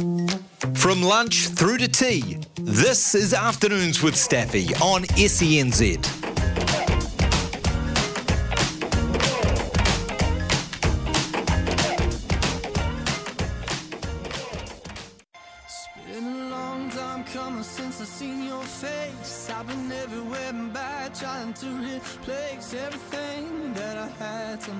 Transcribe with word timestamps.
From 0.00 1.02
lunch 1.02 1.48
through 1.48 1.76
to 1.76 1.88
tea, 1.88 2.38
this 2.54 3.14
is 3.14 3.34
Afternoons 3.34 4.02
with 4.02 4.16
Staffy 4.16 4.74
on 4.76 5.02
SENZ. 5.02 6.20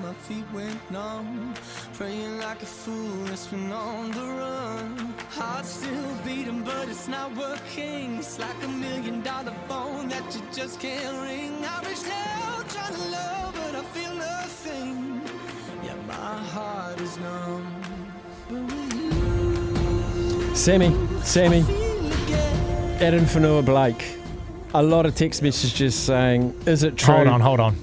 My 0.03 0.13
feet 0.13 0.45
went 0.53 0.91
numb. 0.91 1.53
Praying 1.93 2.39
like 2.39 2.61
a 2.61 2.65
fool, 2.65 3.27
it's 3.27 3.47
been 3.47 3.71
on 3.71 4.11
the 4.11 4.21
run. 4.21 5.10
Heart 5.31 5.65
still 5.65 6.15
beating, 6.25 6.61
but 6.61 6.89
it's 6.89 7.07
not 7.07 7.33
working. 7.37 8.17
It's 8.17 8.37
like 8.37 8.61
a 8.63 8.67
million 8.67 9.21
dollar 9.21 9.53
phone 9.67 10.09
that 10.09 10.23
you 10.35 10.41
just 10.53 10.79
can't 10.79 11.21
ring. 11.21 11.63
I 11.65 11.79
reached 11.87 12.05
out 12.11 12.67
trying 12.69 12.93
to 12.95 13.07
love, 13.09 13.53
but 13.55 13.75
I 13.75 13.83
feel 13.93 14.13
nothing. 14.13 15.21
Yeah, 15.85 15.95
my 16.05 16.37
heart 16.53 16.99
is 16.99 17.17
numb. 17.19 17.65
But 18.49 18.61
with 18.61 18.93
you, 18.93 20.55
Sammy, 20.55 20.93
Sammy, 21.23 21.61
feel 21.61 22.07
again. 22.23 23.01
Addin 23.01 23.23
Fonua 23.23 23.63
Blake. 23.65 24.17
A 24.73 24.83
lot 24.83 25.05
of 25.05 25.15
text 25.15 25.41
messages 25.41 25.95
saying, 25.95 26.53
"Is 26.65 26.83
it 26.83 26.97
true?" 26.97 27.15
Hold 27.15 27.27
on, 27.27 27.39
hold 27.39 27.59
on. 27.61 27.73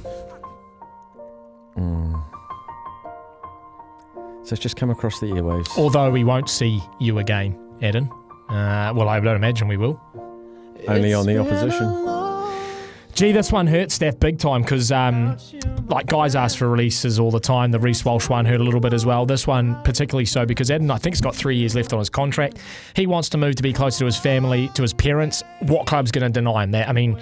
Hmm. 1.75 2.15
So 4.49 4.55
it's 4.55 4.63
just 4.63 4.77
come 4.77 4.89
across 4.89 5.21
the 5.21 5.27
airwaves. 5.27 5.77
Although 5.77 6.11
we 6.11 6.25
won't 6.25 6.49
see 6.49 6.81
you 6.99 7.19
again, 7.19 7.55
Eden. 7.83 8.11
Uh, 8.49 8.95
well, 8.97 9.07
I 9.07 9.21
don't 9.21 9.37
imagine 9.37 9.69
we 9.69 9.77
will. 9.77 10.01
Only 10.89 11.13
on 11.13 11.27
the 11.27 11.37
opposition. 11.37 12.07
Gee, 13.15 13.33
this 13.33 13.53
one 13.53 13.67
hurt 13.67 13.91
Steph 13.91 14.19
big 14.19 14.39
time 14.39 14.63
because, 14.63 14.91
um, 14.91 15.37
like, 15.89 16.07
guys 16.07 16.35
ask 16.35 16.57
for 16.57 16.67
releases 16.67 17.21
all 17.21 17.31
the 17.31 17.39
time. 17.39 17.73
The 17.73 17.79
Reece 17.79 18.07
Walsh 18.07 18.31
one 18.31 18.47
hurt 18.47 18.63
a 18.63 18.65
little 18.65 18.81
bit 18.81 18.95
as 18.95 19.05
well. 19.05 19.27
This 19.27 19.47
one 19.47 19.83
particularly 19.83 20.25
so 20.25 20.47
because 20.47 20.71
Eden, 20.71 20.91
I 20.91 20.97
think, 20.97 21.17
has 21.17 21.21
got 21.21 21.37
three 21.37 21.57
years 21.57 21.75
left 21.75 21.93
on 21.93 21.99
his 21.99 22.09
contract. 22.09 22.57
He 22.95 23.07
wants 23.07 23.29
to 23.31 23.37
move 23.37 23.55
to 23.57 23.63
be 23.63 23.75
closer 23.75 23.99
to 23.99 24.05
his 24.07 24.17
family, 24.17 24.69
to 24.69 24.81
his 24.81 24.95
parents. 24.95 25.43
What 25.61 25.87
club's 25.87 26.11
going 26.11 26.25
to 26.25 26.31
deny 26.31 26.65
him 26.65 26.71
that? 26.71 26.89
I 26.89 26.93
mean, 26.93 27.21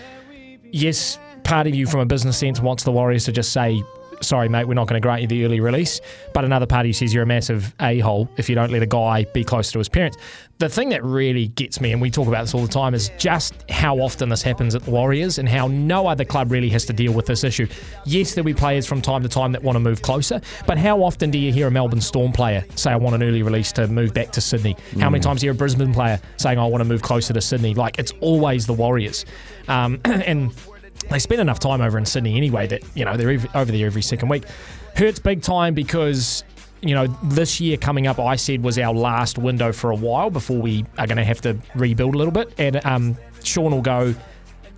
yes, 0.63 1.19
part 1.43 1.67
of 1.67 1.75
you 1.75 1.89
from 1.89 1.99
a 1.99 2.07
business 2.07 2.39
sense 2.39 2.61
wants 2.61 2.85
the 2.85 2.93
Warriors 2.93 3.25
to 3.25 3.33
just 3.33 3.53
say, 3.53 3.83
sorry, 4.21 4.49
mate, 4.49 4.67
we're 4.67 4.75
not 4.75 4.87
going 4.87 5.01
to 5.01 5.05
grant 5.05 5.23
you 5.23 5.29
the 5.29 5.45
early 5.45 5.61
release. 5.61 6.01
But 6.33 6.45
another 6.45 6.67
party 6.67 6.93
says 6.93 7.13
you're 7.13 7.23
a 7.23 7.27
massive 7.27 7.75
a 7.81 7.99
hole 8.01 8.29
if 8.37 8.49
you 8.49 8.55
don't 8.55 8.71
let 8.71 8.83
a 8.83 8.87
guy 8.87 9.25
be 9.25 9.45
closer 9.45 9.73
to 9.73 9.79
his 9.79 9.89
parents. 9.89 10.17
The 10.59 10.69
thing 10.69 10.89
that 10.89 11.05
really 11.05 11.49
gets 11.49 11.81
me, 11.81 11.93
and 11.93 12.01
we 12.01 12.11
talk 12.11 12.29
about 12.29 12.43
this 12.43 12.55
all 12.55 12.63
the 12.63 12.69
time, 12.69 12.95
is 12.95 13.11
just 13.19 13.55
how 13.71 13.99
often 13.99 14.31
this 14.31 14.43
happens 14.43 14.75
at 14.75 14.83
the 14.83 14.91
Warriors 14.91 15.39
and 15.39 15.47
how 15.49 15.67
no 15.67 16.07
other 16.07 16.25
club 16.25 16.51
really 16.51 16.71
has 16.71 16.87
to 16.87 16.95
deal 16.95 17.13
with 17.13 17.27
this 17.27 17.45
issue. 17.45 17.67
Yes, 18.07 18.35
there'll 18.35 18.47
be 18.47 18.55
players 18.55 18.87
from 18.87 19.03
time 19.03 19.23
to 19.23 19.29
time 19.29 19.53
that 19.53 19.63
want 19.63 19.77
to 19.77 19.81
move 19.81 20.01
closer, 20.01 20.41
but 20.67 20.79
how 20.79 21.03
often 21.03 21.31
do 21.31 21.39
you 21.39 21.53
hear 21.53 21.67
a 21.67 21.71
Melbourne 21.71 22.01
Storm 22.01 22.33
player 22.33 22.65
say, 22.75 22.91
I 22.91 22.97
want 22.97 23.15
an 23.15 23.23
early 23.23 23.43
release 23.43 23.71
to 23.73 23.87
move 23.87 24.15
back 24.15 24.33
to 24.33 24.41
Sydney? 24.41 24.77
How 24.99 25.11
many 25.11 25.21
times 25.21 25.41
do 25.41 25.47
you 25.47 25.53
hear 25.53 25.57
a 25.57 25.59
Brisbane 25.59 25.93
player 25.93 26.19
saying, 26.39 26.59
I 26.59 26.67
want 26.67 26.81
to 26.81 26.89
move 26.89 27.03
closer 27.03 27.35
to 27.35 27.41
Sydney? 27.41 27.75
Like, 27.75 27.99
it's 27.99 28.13
always 28.21 28.67
the 28.67 28.73
Warriors. 28.73 29.27
Um, 29.69 30.01
and 30.05 30.55
they 31.11 31.19
spend 31.19 31.41
enough 31.41 31.59
time 31.59 31.81
over 31.81 31.99
in 31.99 32.05
Sydney 32.05 32.37
anyway 32.37 32.67
that 32.67 32.83
you 32.95 33.05
know 33.05 33.17
they're 33.17 33.31
ev- 33.31 33.55
over 33.55 33.71
there 33.73 33.87
every 33.87 34.03
second 34.03 34.29
week. 34.29 34.45
Hurts 34.97 35.19
big 35.19 35.43
time 35.43 35.75
because 35.75 36.45
you 36.83 36.95
know 36.95 37.07
this 37.25 37.61
year 37.61 37.77
coming 37.77 38.07
up, 38.07 38.19
I 38.19 38.37
said 38.37 38.63
was 38.63 38.79
our 38.79 38.95
last 38.95 39.39
window 39.39 39.73
for 39.73 39.91
a 39.91 39.97
while 39.97 40.31
before 40.31 40.59
we 40.59 40.85
are 40.99 41.07
going 41.07 41.19
to 41.19 41.25
have 41.25 41.41
to 41.43 41.57
rebuild 41.75 42.15
a 42.15 42.19
little 42.19 42.33
bit. 42.33 42.53
And 42.59 42.85
um, 42.85 43.17
Shaun 43.43 43.73
will 43.73 43.83
go, 43.83 44.15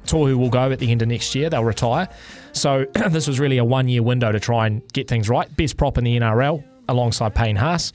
Tohu 0.04 0.36
will 0.36 0.50
go 0.50 0.70
at 0.70 0.78
the 0.78 0.90
end 0.90 1.02
of 1.02 1.08
next 1.08 1.34
year. 1.34 1.50
They'll 1.50 1.64
retire. 1.64 2.08
So 2.52 2.86
this 3.10 3.26
was 3.26 3.38
really 3.38 3.58
a 3.58 3.64
one-year 3.64 4.02
window 4.02 4.32
to 4.32 4.40
try 4.40 4.66
and 4.66 4.86
get 4.92 5.08
things 5.08 5.28
right. 5.28 5.54
Best 5.56 5.76
prop 5.76 5.98
in 5.98 6.04
the 6.04 6.18
NRL 6.18 6.64
alongside 6.88 7.34
Payne 7.34 7.56
Haas. 7.56 7.92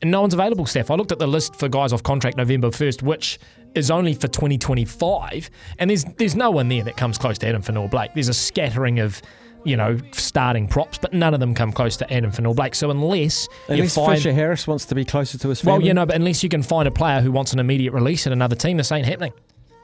And 0.00 0.10
no 0.10 0.20
one's 0.20 0.34
available, 0.34 0.64
Steph. 0.64 0.90
I 0.90 0.94
looked 0.94 1.10
at 1.10 1.18
the 1.18 1.26
list 1.26 1.56
for 1.56 1.68
guys 1.68 1.92
off 1.92 2.04
contract 2.04 2.36
November 2.36 2.68
1st, 2.68 3.02
which 3.02 3.38
is 3.74 3.90
only 3.90 4.14
for 4.14 4.28
2025, 4.28 5.50
and 5.78 5.90
there's 5.90 6.04
there's 6.04 6.36
no 6.36 6.50
one 6.50 6.68
there 6.68 6.82
that 6.84 6.96
comes 6.96 7.18
close 7.18 7.38
to 7.38 7.48
Addin 7.48 7.62
Fonua 7.62 7.90
Blake. 7.90 8.12
There's 8.14 8.28
a 8.28 8.34
scattering 8.34 8.98
of, 9.00 9.20
you 9.64 9.76
know, 9.76 9.98
starting 10.12 10.68
props, 10.68 10.98
but 10.98 11.12
none 11.12 11.34
of 11.34 11.40
them 11.40 11.54
come 11.54 11.72
close 11.72 11.96
to 11.98 12.12
Addin 12.12 12.30
Fonua 12.30 12.54
Blake. 12.56 12.74
So 12.74 12.90
unless 12.90 13.48
you 13.68 13.74
Unless 13.74 13.94
find, 13.94 14.16
Fisher 14.16 14.32
Harris 14.32 14.66
wants 14.66 14.86
to 14.86 14.94
be 14.94 15.04
closer 15.04 15.38
to 15.38 15.48
his 15.48 15.60
family. 15.60 15.78
well, 15.78 15.86
you 15.86 15.94
know, 15.94 16.06
but 16.06 16.16
unless 16.16 16.42
you 16.42 16.48
can 16.48 16.62
find 16.62 16.88
a 16.88 16.90
player 16.90 17.20
who 17.20 17.30
wants 17.30 17.52
an 17.52 17.58
immediate 17.58 17.92
release 17.92 18.26
at 18.26 18.32
another 18.32 18.56
team, 18.56 18.76
this 18.76 18.90
ain't 18.92 19.06
happening. 19.06 19.32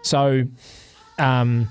So, 0.03 0.45
um, 1.19 1.69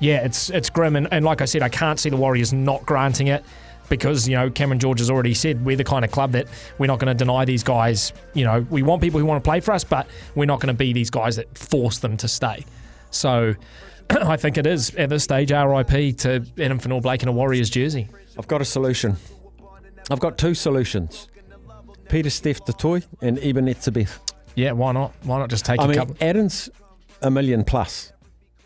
yeah, 0.00 0.24
it's 0.24 0.50
it's 0.50 0.70
grim, 0.70 0.96
and, 0.96 1.08
and 1.12 1.24
like 1.24 1.42
I 1.42 1.44
said, 1.44 1.62
I 1.62 1.68
can't 1.68 1.98
see 1.98 2.10
the 2.10 2.16
Warriors 2.16 2.52
not 2.52 2.86
granting 2.86 3.28
it 3.28 3.44
because 3.88 4.28
you 4.28 4.36
know 4.36 4.50
Cameron 4.50 4.78
George 4.78 4.98
has 4.98 5.10
already 5.10 5.34
said 5.34 5.64
we're 5.64 5.76
the 5.76 5.84
kind 5.84 6.04
of 6.04 6.10
club 6.10 6.32
that 6.32 6.46
we're 6.78 6.86
not 6.86 6.98
going 6.98 7.08
to 7.08 7.18
deny 7.18 7.44
these 7.44 7.62
guys. 7.62 8.12
You 8.34 8.44
know, 8.44 8.66
we 8.70 8.82
want 8.82 9.02
people 9.02 9.20
who 9.20 9.26
want 9.26 9.42
to 9.42 9.48
play 9.48 9.60
for 9.60 9.72
us, 9.72 9.84
but 9.84 10.06
we're 10.34 10.46
not 10.46 10.60
going 10.60 10.74
to 10.74 10.78
be 10.78 10.92
these 10.92 11.10
guys 11.10 11.36
that 11.36 11.56
force 11.56 11.98
them 11.98 12.16
to 12.18 12.28
stay. 12.28 12.64
So. 13.10 13.54
I 14.10 14.38
think 14.38 14.56
it 14.56 14.66
is 14.66 14.94
at 14.94 15.10
this 15.10 15.24
stage 15.24 15.50
RIP 15.50 16.16
to 16.18 16.36
Addin 16.56 16.78
Fonua 16.78 17.02
Blake 17.02 17.22
in 17.22 17.28
a 17.28 17.32
Warriors 17.32 17.68
jersey. 17.68 18.08
I've 18.38 18.48
got 18.48 18.62
a 18.62 18.64
solution. 18.64 19.16
I've 20.10 20.18
got 20.18 20.38
two 20.38 20.54
solutions. 20.54 21.28
Pieter 22.08 22.30
Steph 22.30 22.64
du 22.64 22.72
Toit 22.72 23.06
and 23.20 23.38
Eben 23.40 23.66
Etzebeth. 23.66 24.18
Yeah, 24.54 24.72
why 24.72 24.92
not? 24.92 25.12
Why 25.24 25.38
not 25.38 25.50
just 25.50 25.64
take 25.64 25.78
I 25.78 25.84
a 25.84 25.88
mean, 25.88 25.98
couple? 25.98 26.16
Addin's 26.20 26.70
a 27.22 27.30
million 27.30 27.64
plus. 27.64 28.12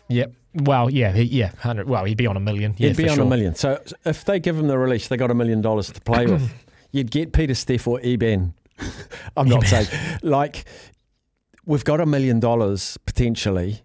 Yep. 0.09 0.33
Well, 0.55 0.89
yeah, 0.89 1.11
he, 1.11 1.23
yeah, 1.23 1.51
hundred. 1.59 1.89
Well, 1.89 2.05
he'd 2.05 2.17
be 2.17 2.27
on 2.27 2.37
a 2.37 2.39
million. 2.39 2.75
Yeah, 2.77 2.89
He'd 2.89 2.97
be 2.97 3.09
on 3.09 3.15
sure. 3.15 3.25
a 3.25 3.27
million. 3.27 3.55
So 3.55 3.81
if 4.05 4.23
they 4.25 4.39
give 4.39 4.57
him 4.57 4.67
the 4.67 4.77
release, 4.77 5.07
they 5.07 5.17
got 5.17 5.31
a 5.31 5.35
million 5.35 5.61
dollars 5.61 5.91
to 5.91 6.01
play 6.01 6.27
with. 6.27 6.51
You'd 6.91 7.09
get 7.09 7.33
Pieter 7.33 7.55
Steph 7.55 7.87
or 7.87 7.99
Eben. 8.03 8.53
I'm 9.37 9.49
not 9.49 9.65
saying 9.65 9.87
like 10.21 10.65
we've 11.65 11.83
got 11.83 11.99
a 12.01 12.05
million 12.05 12.39
dollars 12.39 12.97
potentially, 13.05 13.81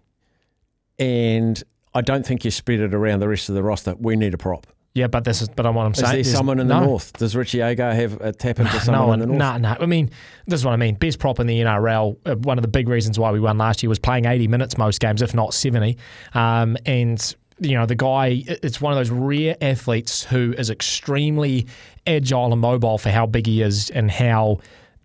and 0.99 1.63
I 1.93 2.01
don't 2.01 2.25
think 2.25 2.45
you 2.45 2.51
spread 2.51 2.79
it 2.81 2.93
around 2.93 3.19
the 3.19 3.27
rest 3.27 3.49
of 3.49 3.55
the 3.55 3.63
roster. 3.63 3.95
We 3.95 4.15
need 4.15 4.33
a 4.33 4.37
prop. 4.37 4.67
Yeah, 4.99 5.07
but 5.07 5.23
this 5.23 5.41
is. 5.41 5.49
But 5.49 5.65
I'm 5.65 5.75
what 5.75 5.85
I'm 5.85 5.91
Is 5.93 5.99
saying. 5.99 6.15
there 6.15 6.23
someone 6.23 6.59
in 6.59 6.67
the 6.67 6.79
no. 6.79 6.85
north? 6.85 7.13
Does 7.13 7.35
Richie 7.35 7.61
Agar 7.61 7.93
have 7.93 8.19
a 8.21 8.31
tap 8.31 8.59
into 8.59 8.73
No 8.73 8.79
someone 8.79 9.07
one, 9.07 9.21
in 9.21 9.29
the 9.29 9.35
north? 9.37 9.61
no, 9.61 9.69
no. 9.73 9.77
I 9.79 9.85
mean, 9.85 10.09
this 10.47 10.59
is 10.59 10.65
what 10.65 10.73
I 10.73 10.77
mean. 10.77 10.95
Best 10.95 11.19
prop 11.19 11.39
in 11.39 11.47
the 11.47 11.59
NRL. 11.61 12.17
Uh, 12.25 12.35
one 12.35 12.57
of 12.57 12.61
the 12.61 12.67
big 12.67 12.89
reasons 12.89 13.17
why 13.17 13.31
we 13.31 13.39
won 13.39 13.57
last 13.57 13.81
year 13.81 13.89
was 13.89 13.99
playing 13.99 14.25
80 14.25 14.47
minutes 14.47 14.77
most 14.77 14.99
games, 14.99 15.21
if 15.21 15.33
not 15.33 15.53
70. 15.53 15.97
Um, 16.33 16.77
and 16.85 17.35
you 17.61 17.75
know, 17.75 17.85
the 17.85 17.95
guy. 17.95 18.43
It's 18.47 18.79
one 18.81 18.93
of 18.93 18.97
those 18.99 19.09
rare 19.09 19.55
athletes 19.61 20.23
who 20.23 20.53
is 20.57 20.69
extremely 20.69 21.67
agile 22.07 22.51
and 22.51 22.61
mobile 22.61 22.97
for 22.97 23.09
how 23.09 23.25
big 23.25 23.47
he 23.47 23.61
is 23.61 23.89
and 23.89 24.09
how 24.09 24.59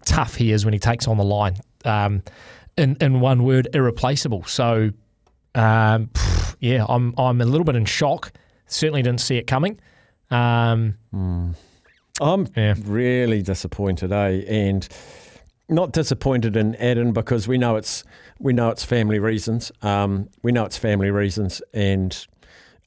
tough 0.04 0.34
he 0.34 0.52
is 0.52 0.64
when 0.64 0.72
he 0.74 0.78
takes 0.78 1.08
on 1.08 1.16
the 1.16 1.24
line. 1.24 1.56
Um, 1.84 2.22
in 2.76 2.96
in 3.00 3.20
one 3.20 3.44
word, 3.44 3.68
irreplaceable. 3.74 4.44
So, 4.44 4.90
um, 5.54 6.10
yeah, 6.60 6.84
I'm 6.88 7.14
I'm 7.18 7.40
a 7.40 7.44
little 7.44 7.64
bit 7.64 7.76
in 7.76 7.84
shock. 7.84 8.32
Certainly 8.74 9.02
didn't 9.02 9.20
see 9.20 9.36
it 9.36 9.46
coming. 9.46 9.78
Um, 10.32 10.96
I'm 12.20 12.48
Yeah. 12.56 12.74
really 12.84 13.40
disappointed, 13.40 14.10
eh? 14.10 14.42
And 14.48 14.88
not 15.68 15.92
disappointed 15.92 16.56
in 16.56 16.74
Addin 16.76 17.12
because 17.12 17.46
we 17.46 17.56
know 17.56 17.76
it's 17.76 18.02
we 18.40 18.52
know 18.52 18.70
it's 18.70 18.84
family 18.84 19.20
reasons. 19.20 19.70
Um, 19.80 20.28
we 20.42 20.50
know 20.50 20.64
it's 20.64 20.76
family 20.76 21.10
reasons, 21.10 21.62
and 21.72 22.26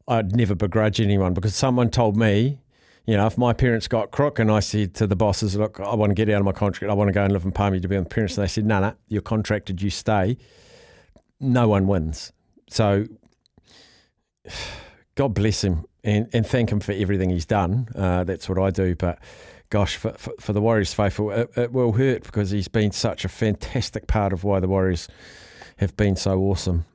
I'd 0.09 0.35
never 0.35 0.55
begrudge 0.55 0.99
anyone 0.99 1.33
because 1.33 1.55
someone 1.55 1.89
told 1.89 2.17
me, 2.17 2.59
you 3.05 3.15
know, 3.15 3.25
if 3.25 3.37
my 3.37 3.53
parents 3.53 3.87
got 3.87 4.11
crook 4.11 4.39
and 4.39 4.51
I 4.51 4.59
said 4.59 4.93
to 4.95 5.07
the 5.07 5.15
bosses, 5.15 5.55
look, 5.55 5.79
I 5.79 5.95
want 5.95 6.09
to 6.09 6.13
get 6.15 6.29
out 6.29 6.39
of 6.39 6.45
my 6.45 6.51
contract, 6.51 6.91
I 6.91 6.93
want 6.93 7.07
to 7.07 7.13
go 7.13 7.23
and 7.23 7.31
live 7.31 7.45
in 7.45 7.53
Palmy 7.53 7.79
to 7.79 7.87
be 7.87 7.95
with 7.97 8.05
my 8.09 8.13
parents, 8.13 8.37
and 8.37 8.43
they 8.43 8.49
said, 8.49 8.65
no, 8.65 8.81
no, 8.81 8.93
you're 9.07 9.21
contracted, 9.21 9.81
you 9.81 9.89
stay. 9.89 10.37
No 11.39 11.69
one 11.69 11.87
wins. 11.87 12.33
So 12.69 13.05
God 15.17 15.33
bless 15.33 15.63
him 15.63 15.85
and, 16.03 16.29
and 16.31 16.45
thank 16.45 16.71
him 16.71 16.79
for 16.79 16.91
everything 16.91 17.31
he's 17.31 17.47
done. 17.47 17.89
Uh, 17.95 18.23
that's 18.23 18.47
what 18.47 18.59
I 18.59 18.69
do. 18.69 18.95
But 18.95 19.17
gosh, 19.71 19.97
for, 19.97 20.11
for, 20.11 20.31
for 20.39 20.53
the 20.53 20.61
Warriors 20.61 20.93
faithful, 20.93 21.31
it, 21.31 21.49
it 21.57 21.73
will 21.73 21.93
hurt 21.93 22.23
because 22.23 22.51
he's 22.51 22.67
been 22.67 22.91
such 22.91 23.25
a 23.25 23.27
fantastic 23.27 24.05
part 24.05 24.31
of 24.31 24.43
why 24.43 24.59
the 24.59 24.67
Warriors 24.67 25.07
have 25.77 25.97
been 25.97 26.15
so 26.15 26.39
awesome. 26.39 26.85